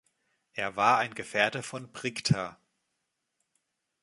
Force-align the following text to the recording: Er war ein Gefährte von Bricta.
Er 0.53 0.75
war 0.77 0.97
ein 0.97 1.13
Gefährte 1.13 1.61
von 1.61 1.91
Bricta. 1.91 2.57